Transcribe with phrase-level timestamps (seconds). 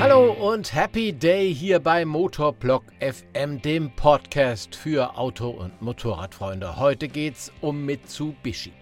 [0.00, 6.76] Hallo und Happy Day hier bei Motorblock FM, dem Podcast für Auto- und Motorradfreunde.
[6.76, 8.72] Heute geht's um Mitsubishi.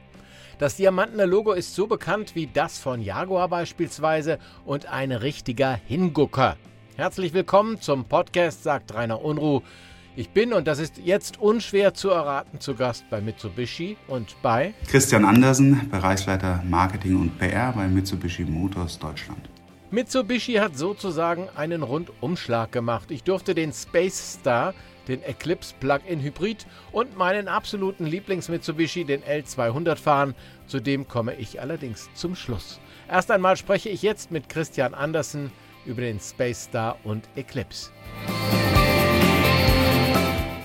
[0.59, 6.59] Das diamantene Logo ist so bekannt wie das von Jaguar beispielsweise und ein richtiger Hingucker.
[6.97, 9.63] Herzlich willkommen zum Podcast, sagt Rainer Unruh.
[10.17, 14.75] Ich bin, und das ist jetzt unschwer zu erraten, zu Gast bei Mitsubishi und bei
[14.87, 19.49] Christian Andersen, Bereichsleiter Marketing und PR bei Mitsubishi Motors Deutschland.
[19.93, 23.13] Mitsubishi hat sozusagen einen Rundumschlag gemacht.
[23.13, 24.75] Ich durfte den Space Star,
[25.07, 30.35] den Eclipse Plug-in Hybrid und meinen absoluten Lieblings-Mitsubishi, den L200 fahren.
[30.67, 32.81] Zu dem komme ich allerdings zum Schluss.
[33.09, 35.53] Erst einmal spreche ich jetzt mit Christian Andersen
[35.85, 37.91] über den Space Star und Eclipse.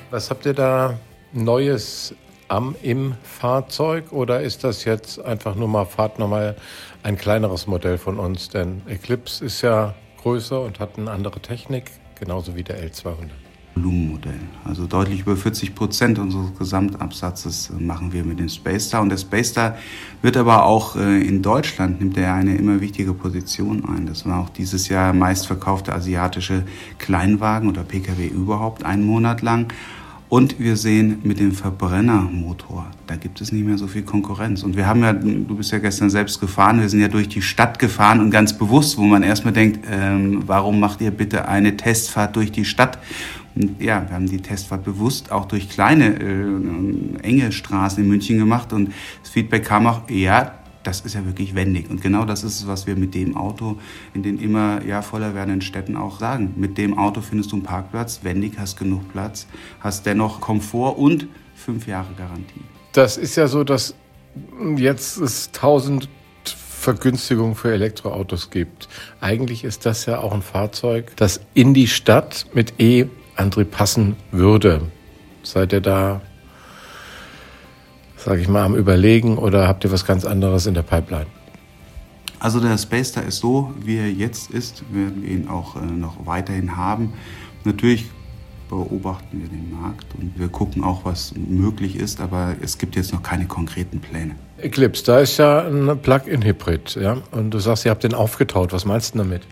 [0.09, 0.99] Was habt ihr da
[1.31, 2.15] Neues
[2.51, 6.57] am im Fahrzeug oder ist das jetzt einfach nur mal Fahrt nochmal
[7.01, 8.49] ein kleineres Modell von uns?
[8.49, 13.29] Denn Eclipse ist ja größer und hat eine andere Technik, genauso wie der L200.
[13.73, 14.41] Volumenmodell.
[14.65, 19.01] Also deutlich über 40 Prozent unseres Gesamtabsatzes machen wir mit dem Space Star.
[19.01, 19.77] Und der Space Star
[20.21, 24.07] wird aber auch äh, in Deutschland, nimmt er eine immer wichtige Position ein.
[24.07, 26.65] Das war auch dieses Jahr meistverkaufte asiatische
[26.97, 29.71] Kleinwagen oder Pkw überhaupt einen Monat lang.
[30.31, 34.63] Und wir sehen mit dem Verbrennermotor, da gibt es nicht mehr so viel Konkurrenz.
[34.63, 37.41] Und wir haben ja, du bist ja gestern selbst gefahren, wir sind ja durch die
[37.41, 41.75] Stadt gefahren und ganz bewusst, wo man erstmal denkt, ähm, warum macht ihr bitte eine
[41.75, 42.99] Testfahrt durch die Stadt?
[43.55, 48.37] Und ja, wir haben die Testfahrt bewusst auch durch kleine, äh, enge Straßen in München
[48.37, 51.89] gemacht und das Feedback kam auch, ja, das ist ja wirklich wendig.
[51.89, 53.77] Und genau das ist es, was wir mit dem Auto
[54.13, 56.53] in den immer ja, voller werdenden Städten auch sagen.
[56.57, 59.47] Mit dem Auto findest du einen Parkplatz, wendig, hast genug Platz,
[59.79, 62.61] hast dennoch Komfort und fünf Jahre Garantie.
[62.93, 63.95] Das ist ja so, dass
[64.75, 66.09] jetzt es tausend
[66.81, 68.89] Vergünstigungen für Elektroautos gibt.
[69.19, 74.81] Eigentlich ist das ja auch ein Fahrzeug, das in die Stadt mit E-Antrieb passen würde.
[75.43, 76.21] Seid ihr da
[78.23, 81.27] sage ich mal, am Überlegen oder habt ihr was ganz anderes in der Pipeline?
[82.39, 85.85] Also der Space Star ist so, wie er jetzt ist, werden wir ihn auch äh,
[85.85, 87.13] noch weiterhin haben.
[87.65, 88.09] Natürlich
[88.71, 93.11] beobachten wir den Markt und wir gucken auch, was möglich ist, aber es gibt jetzt
[93.13, 94.35] noch keine konkreten Pläne.
[94.57, 97.17] Eclipse, da ist ja ein Plug-in-Hybrid, ja?
[97.31, 98.73] Und du sagst, ihr habt den aufgetaut.
[98.73, 99.43] Was meinst du damit?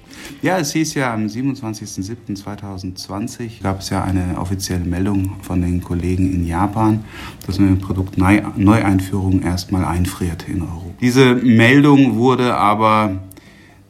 [0.42, 6.34] Ja, es hieß ja am 27.07.2020 gab es ja eine offizielle Meldung von den Kollegen
[6.34, 7.04] in Japan,
[7.46, 10.86] dass eine Produktneueinführung erstmal einfriert in Europa.
[11.02, 13.18] Diese Meldung wurde aber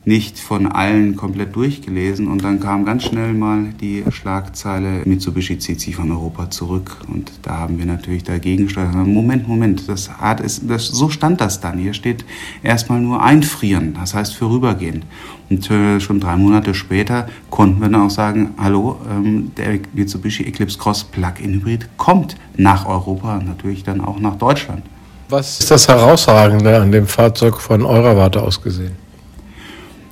[0.10, 5.80] nicht von allen komplett durchgelesen und dann kam ganz schnell mal die Schlagzeile Mitsubishi zieht
[5.80, 8.96] sich von Europa zurück und da haben wir natürlich dagegen gesteuert.
[8.96, 11.78] Moment, Moment, das hat es, das, so stand das dann.
[11.78, 12.26] Hier steht
[12.64, 15.06] erstmal nur einfrieren, das heißt vorübergehend.
[15.52, 20.44] Und äh, schon drei Monate später konnten wir dann auch sagen, hallo, ähm, der Mitsubishi
[20.44, 24.82] Eclipse Cross Plug-in Hybrid kommt nach Europa und natürlich dann auch nach Deutschland.
[25.30, 29.09] Was ist das Herausragende an dem Fahrzeug von eurer Warte aus gesehen?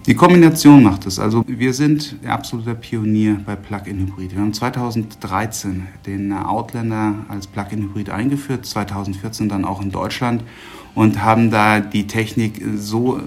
[0.07, 1.19] Die Kombination macht es.
[1.19, 4.33] Also wir sind absoluter Pionier bei Plug-in-Hybrid.
[4.33, 10.45] Wir haben 2013 den Outlander als Plug-in-Hybrid eingeführt, 2014 dann auch in Deutschland
[10.95, 13.19] und haben da die Technik so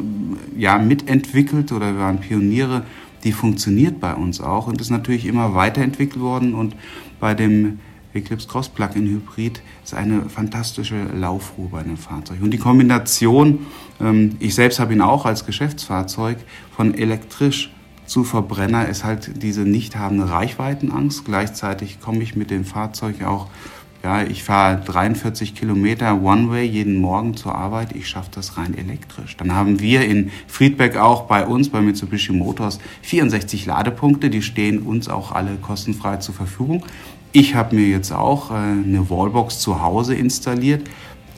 [0.57, 2.85] ja, mitentwickelt oder wir waren Pioniere.
[3.25, 6.75] Die funktioniert bei uns auch und ist natürlich immer weiterentwickelt worden und
[7.21, 7.81] bei dem
[8.15, 12.39] Eclipse Cross Plug-in Hybrid ist eine fantastische Laufruhe bei dem Fahrzeug.
[12.43, 13.67] Und die Kombination,
[14.01, 16.39] ähm, ich selbst habe ihn auch als Geschäftsfahrzeug,
[16.75, 17.71] von elektrisch
[18.11, 21.25] zu Verbrenner ist halt diese nicht habende Reichweitenangst.
[21.25, 23.47] Gleichzeitig komme ich mit dem Fahrzeug auch,
[24.03, 27.95] ja, ich fahre 43 Kilometer One-Way jeden Morgen zur Arbeit.
[27.95, 29.37] Ich schaffe das rein elektrisch.
[29.37, 34.29] Dann haben wir in Friedberg auch bei uns, bei Mitsubishi Motors, 64 Ladepunkte.
[34.29, 36.85] Die stehen uns auch alle kostenfrei zur Verfügung.
[37.33, 40.89] Ich habe mir jetzt auch äh, eine Wallbox zu Hause installiert.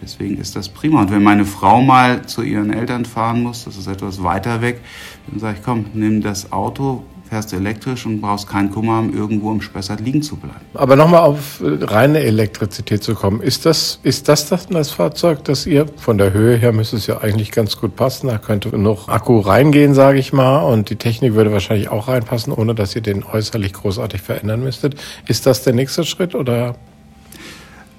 [0.01, 1.03] Deswegen ist das prima.
[1.03, 4.81] Und wenn meine Frau mal zu ihren Eltern fahren muss, das ist etwas weiter weg,
[5.29, 9.17] dann sage ich, komm, nimm das Auto, fährst du elektrisch und brauchst keinen Kummer haben,
[9.17, 10.61] irgendwo im Spessart liegen zu bleiben.
[10.75, 13.41] Aber nochmal auf reine Elektrizität zu kommen.
[13.41, 17.07] Ist das, ist das das, das Fahrzeug, das ihr von der Höhe her müsste es
[17.07, 18.27] ja eigentlich ganz gut passen.
[18.27, 20.59] Da könnte noch Akku reingehen, sage ich mal.
[20.59, 24.97] Und die Technik würde wahrscheinlich auch reinpassen, ohne dass ihr den äußerlich großartig verändern müsstet.
[25.27, 26.75] Ist das der nächste Schritt oder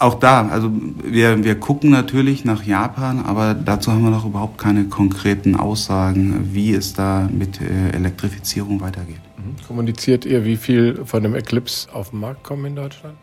[0.03, 0.71] auch da, also
[1.03, 6.50] wir, wir gucken natürlich nach Japan, aber dazu haben wir noch überhaupt keine konkreten Aussagen,
[6.51, 9.21] wie es da mit äh, Elektrifizierung weitergeht.
[9.38, 9.55] Mhm.
[9.65, 13.15] Kommuniziert ihr, wie viel von dem Eclipse auf den Markt kommen in Deutschland?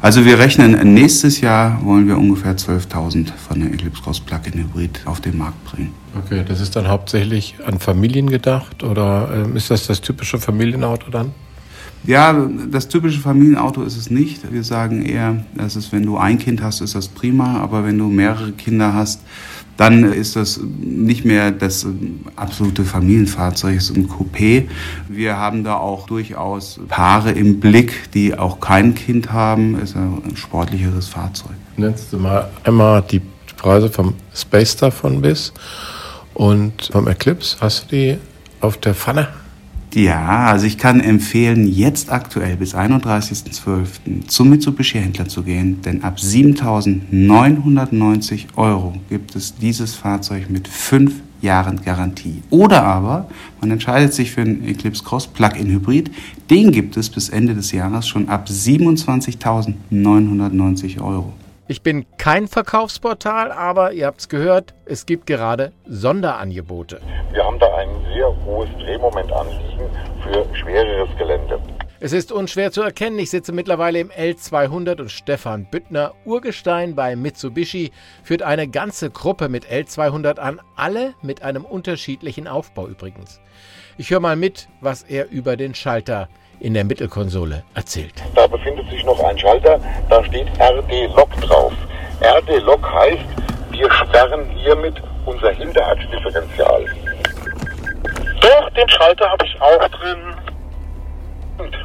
[0.00, 5.00] Also wir rechnen, nächstes Jahr wollen wir ungefähr 12.000 von der Eclipse Cross Plug-in Hybrid
[5.06, 5.92] auf den Markt bringen.
[6.16, 11.10] Okay, das ist dann hauptsächlich an Familien gedacht oder äh, ist das das typische Familienauto
[11.10, 11.32] dann?
[12.04, 14.50] Ja, das typische Familienauto ist es nicht.
[14.52, 18.08] Wir sagen eher, es, wenn du ein Kind hast, ist das prima, aber wenn du
[18.08, 19.20] mehrere Kinder hast,
[19.76, 21.86] dann ist das nicht mehr das
[22.36, 24.66] absolute Familienfahrzeug, es ist ein Coupé.
[25.08, 29.96] Wir haben da auch durchaus Paare im Blick, die auch kein Kind haben, es ist
[29.96, 31.52] ein sportlicheres Fahrzeug.
[31.78, 33.22] Nennst du mal einmal die
[33.56, 35.52] Preise vom Space Star von bis
[36.34, 37.56] und vom Eclipse.
[37.60, 38.18] Hast du die
[38.60, 39.28] auf der Pfanne?
[39.92, 44.28] Ja, also ich kann empfehlen, jetzt aktuell bis 31.12.
[44.28, 51.82] zum Mitsubishi-Händler zu gehen, denn ab 7.990 Euro gibt es dieses Fahrzeug mit fünf Jahren
[51.82, 52.44] Garantie.
[52.50, 53.26] Oder aber
[53.60, 56.12] man entscheidet sich für einen Eclipse Cross Plug-in Hybrid.
[56.50, 61.32] Den gibt es bis Ende des Jahres schon ab 27.990 Euro.
[61.70, 67.00] Ich bin kein Verkaufsportal, aber ihr habt es gehört, es gibt gerade Sonderangebote.
[67.30, 69.88] Wir haben da ein sehr hohes Drehmoment anliegen
[70.20, 71.60] für schwereres Gelände.
[72.00, 77.14] Es ist unschwer zu erkennen, ich sitze mittlerweile im L200 und Stefan Büttner, Urgestein bei
[77.14, 77.92] Mitsubishi,
[78.24, 83.40] führt eine ganze Gruppe mit L200 an, alle mit einem unterschiedlichen Aufbau übrigens.
[83.96, 86.28] Ich höre mal mit, was er über den Schalter
[86.60, 88.14] in der Mittelkonsole erzählt.
[88.34, 91.72] Da befindet sich noch ein Schalter, da steht RD Lock drauf.
[92.22, 93.24] RD Lock heißt,
[93.70, 96.84] wir sperren hiermit unser Hinterachsdifferential.
[98.40, 100.18] Doch, den Schalter habe ich auch drin.
[101.58, 101.76] Und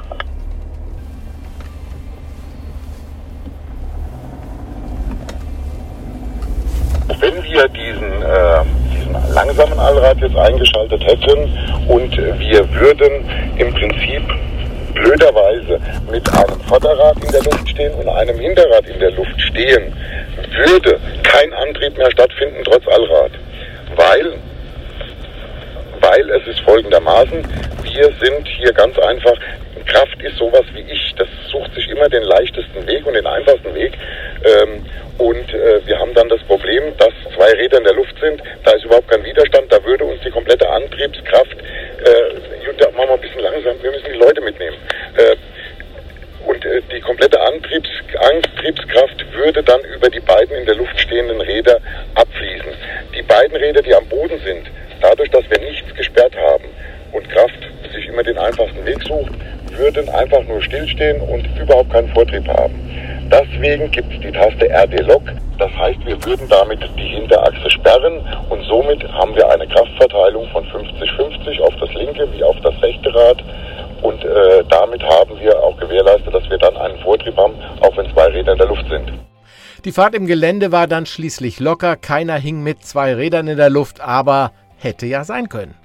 [7.22, 8.64] wenn wir diesen, äh,
[8.94, 13.12] diesen langsamen Allrad jetzt eingeschaltet hätten und wir würden
[13.58, 14.24] im Prinzip
[14.96, 19.94] blöderweise mit einem Vorderrad in der Luft stehen und einem Hinterrad in der Luft stehen,
[20.56, 23.32] würde kein Antrieb mehr stattfinden, trotz Allrad.
[23.96, 24.34] Weil,
[26.00, 27.46] weil es ist folgendermaßen,
[27.84, 29.36] wir sind hier ganz einfach,
[29.86, 33.74] Kraft ist sowas wie ich, das sucht sich immer den leichtesten Weg und den einfachsten
[33.76, 33.94] Weg.
[34.44, 34.86] Ähm,
[35.18, 38.72] und äh, wir haben dann das Problem, dass zwei Räder in der Luft sind, da
[38.72, 43.22] ist überhaupt kein Widerstand, da würde uns die komplette Antriebskraft, äh, Jutta, machen wir ein
[43.22, 44.76] bisschen langsam, wir müssen die Leute mitnehmen.
[45.16, 45.36] Äh,
[46.46, 47.90] und äh, die komplette Antriebs
[48.26, 51.78] Antriebskraft würde dann über die beiden in der Luft stehenden Räder
[52.16, 52.74] abfließen.
[53.16, 54.66] Die beiden Räder, die am Boden sind,
[55.00, 56.66] dadurch, dass wir nichts gesperrt haben
[57.12, 59.32] und Kraft sich immer den einfachsten Weg sucht,
[59.78, 62.74] würden einfach nur stillstehen und überhaupt keinen Vortrieb haben.
[63.32, 65.24] Deswegen gibt es die Taste RD-Lock.
[65.60, 68.20] Das heißt, wir würden damit die Hinterachse sperren
[68.50, 73.14] und somit haben wir eine Kraftverteilung von 50-50 auf das linke wie auf das rechte
[73.14, 73.44] Rad.
[74.02, 76.25] Und äh, damit haben wir auch gewährleistet,
[79.86, 83.70] Die Fahrt im Gelände war dann schließlich locker, keiner hing mit zwei Rädern in der
[83.70, 85.76] Luft, aber hätte ja sein können.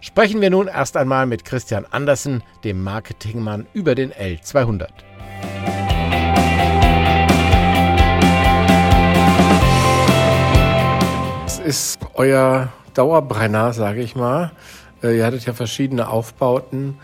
[0.00, 4.88] Sprechen wir nun erst einmal mit Christian Andersen, dem Marketingmann, über den L200.
[11.66, 14.52] ist euer Dauerbrenner, sage ich mal.
[15.02, 16.98] Äh, ihr hattet ja verschiedene Aufbauten.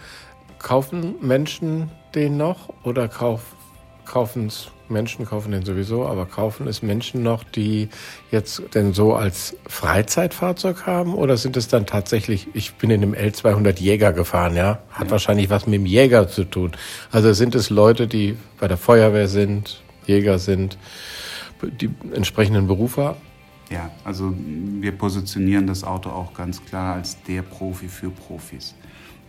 [0.59, 3.43] Kaufen Menschen den noch oder kauf,
[4.07, 7.89] kaufen es Menschen, kaufen den sowieso, aber kaufen es Menschen noch, die
[8.31, 13.15] jetzt denn so als Freizeitfahrzeug haben oder sind es dann tatsächlich, ich bin in dem
[13.15, 15.11] L200 Jäger gefahren, ja, hat ja.
[15.11, 16.73] wahrscheinlich was mit dem Jäger zu tun.
[17.11, 20.79] Also sind es Leute, die bei der Feuerwehr sind, Jäger sind,
[21.63, 23.17] die entsprechenden Berufe
[23.71, 28.75] ja, also wir positionieren das Auto auch ganz klar als der Profi für Profis.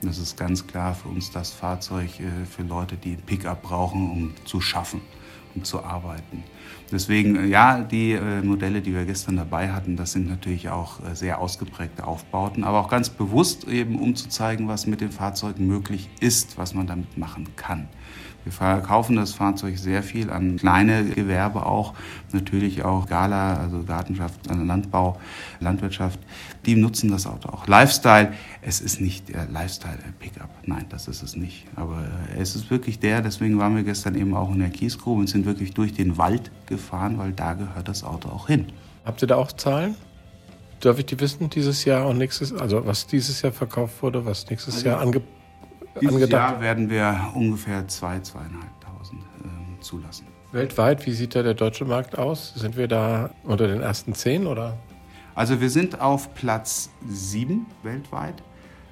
[0.01, 4.33] Das ist ganz klar für uns das Fahrzeug äh, für Leute, die Pickup brauchen, um
[4.45, 5.01] zu schaffen,
[5.55, 6.43] um zu arbeiten.
[6.91, 10.99] Deswegen, äh, ja, die äh, Modelle, die wir gestern dabei hatten, das sind natürlich auch
[11.13, 15.57] sehr ausgeprägte Aufbauten, aber auch ganz bewusst eben, um zu zeigen, was mit dem Fahrzeug
[15.57, 17.89] möglich ist, was man damit machen kann.
[18.47, 21.93] Wir verkaufen das Fahrzeug sehr viel an kleine Gewerbe auch,
[22.31, 25.19] natürlich auch Gala, also Gartenschaft, also Landbau,
[25.59, 26.17] Landwirtschaft.
[26.65, 27.67] Die nutzen das Auto auch.
[27.67, 30.49] Lifestyle, es ist nicht der Lifestyle-Pickup.
[30.65, 31.65] Nein, das ist es nicht.
[31.75, 32.05] Aber
[32.37, 35.27] äh, es ist wirklich der, deswegen waren wir gestern eben auch in der Kiesgrube und
[35.27, 38.67] sind wirklich durch den Wald gefahren, weil da gehört das Auto auch hin.
[39.03, 39.95] Habt ihr da auch Zahlen?
[40.79, 44.49] Darf ich die wissen, dieses Jahr und nächstes, also was dieses Jahr verkauft wurde, was
[44.49, 45.36] nächstes also, Jahr angeboten
[45.99, 46.51] dieses angedacht?
[46.53, 50.27] Jahr werden wir ungefähr 2.000, 2.500 äh, zulassen.
[50.51, 52.53] Weltweit, wie sieht da der deutsche Markt aus?
[52.55, 54.77] Sind wir da unter den ersten zehn oder?
[55.35, 58.41] Also wir sind auf Platz 7 weltweit.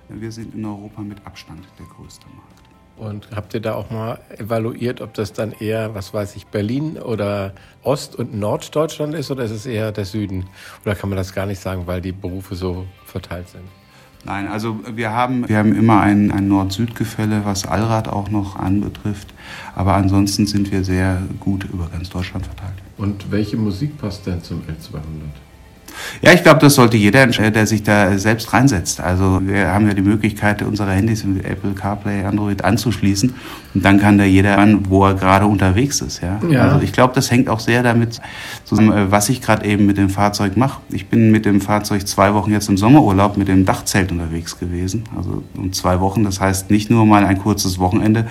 [0.09, 2.55] Wir sind in Europa mit Abstand der größte Markt.
[2.97, 6.97] Und habt ihr da auch mal evaluiert, ob das dann eher, was weiß ich, Berlin
[6.97, 10.45] oder Ost- und Norddeutschland ist oder ist es eher der Süden?
[10.85, 13.65] Oder kann man das gar nicht sagen, weil die Berufe so verteilt sind?
[14.25, 19.33] Nein, also wir haben, wir haben immer ein, ein Nord-Süd-Gefälle, was Allrad auch noch anbetrifft.
[19.75, 22.73] Aber ansonsten sind wir sehr gut über ganz Deutschland verteilt.
[22.97, 25.44] Und welche Musik passt denn zum L200?
[26.21, 28.99] Ja, ich glaube, das sollte jeder entscheiden, der sich da selbst reinsetzt.
[28.99, 33.33] Also wir haben ja die Möglichkeit, unsere Handys mit Apple CarPlay, Android anzuschließen
[33.73, 36.21] und dann kann da jeder an, wo er gerade unterwegs ist.
[36.21, 36.39] Ja?
[36.49, 36.61] ja.
[36.61, 38.19] Also ich glaube, das hängt auch sehr damit
[38.63, 40.81] zusammen, äh, was ich gerade eben mit dem Fahrzeug mache.
[40.89, 45.03] Ich bin mit dem Fahrzeug zwei Wochen jetzt im Sommerurlaub mit dem Dachzelt unterwegs gewesen.
[45.15, 48.25] Also um zwei Wochen, das heißt nicht nur mal ein kurzes Wochenende,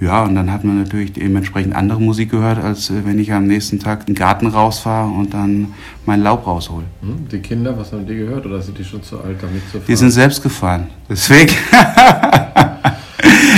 [0.00, 3.46] ja, und dann hat man natürlich dementsprechend andere Musik gehört, als äh, wenn ich am
[3.46, 5.74] nächsten Tag in den Garten rausfahre und dann
[6.06, 6.84] mein Laub raushol.
[7.02, 9.72] Hm, die Kinder, was haben die gehört oder sind die schon zu alt, damit zu
[9.72, 9.84] fahren?
[9.86, 10.86] Die sind selbst gefahren.
[11.08, 11.50] Deswegen.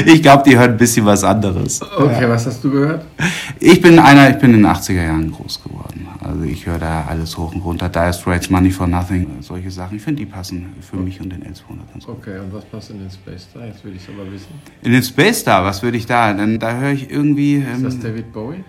[0.07, 1.81] ich glaube, die hören ein bisschen was anderes.
[1.81, 2.29] Okay, ja.
[2.29, 3.05] was hast du gehört?
[3.61, 6.09] Ich bin einer, ich bin in den 80er Jahren groß geworden.
[6.33, 7.91] Also ich höre da alles hoch und runter.
[7.91, 9.99] Dire Straits, Money for Nothing, solche Sachen.
[9.99, 12.17] Ich finde, die passen für mich und den L200 ganz gut.
[12.21, 13.67] Okay, und was passt in den Space Star?
[13.67, 14.55] Jetzt würde ich es aber wissen.
[14.83, 16.33] In den Space Star, was würde ich da?
[16.33, 17.57] Denn da höre ich irgendwie...
[17.57, 18.65] Ähm, Ist das David Bowie?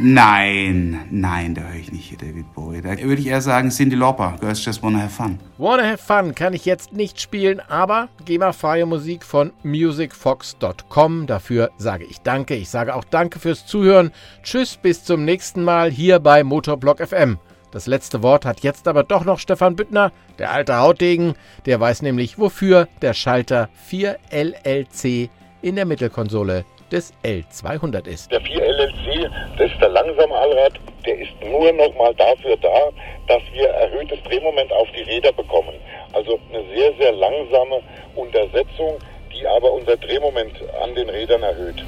[0.00, 2.80] Nein, nein, da höre ich nicht David Bowie.
[2.80, 5.38] Da würde ich eher sagen Cindy Lauper, Girls Just Wanna Have Fun.
[5.58, 11.26] Wanna Have Fun kann ich jetzt nicht spielen, aber GEMA-freie Musik von musicfox.com.
[11.26, 12.54] Dafür sage ich Danke.
[12.54, 14.12] Ich sage auch Danke fürs Zuhören.
[14.42, 17.38] Tschüss, bis zum nächsten Mal hier bei Motorblock FM.
[17.70, 21.34] Das letzte Wort hat jetzt aber doch noch Stefan Büttner, der alte Hautdegen.
[21.66, 25.30] Der weiß nämlich, wofür der Schalter 4LLC
[25.62, 28.30] in der Mittelkonsole des L200 ist.
[28.30, 30.74] Der 4LLC, das ist der langsame Allrad,
[31.06, 32.90] der ist nur noch mal dafür da,
[33.26, 35.74] dass wir erhöhtes Drehmoment auf die Räder bekommen.
[36.12, 37.80] Also eine sehr, sehr langsame
[38.14, 38.98] Untersetzung,
[39.32, 41.82] die aber unser Drehmoment an den Rädern erhöht.